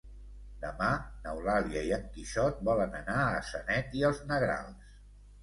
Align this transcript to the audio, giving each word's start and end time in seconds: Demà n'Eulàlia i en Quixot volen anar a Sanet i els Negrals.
Demà 0.61 0.87
n'Eulàlia 1.25 1.83
i 1.89 1.91
en 1.99 2.07
Quixot 2.15 2.65
volen 2.71 2.97
anar 3.01 3.19
a 3.27 3.45
Sanet 3.51 3.95
i 4.01 4.05
els 4.11 4.25
Negrals. 4.33 4.99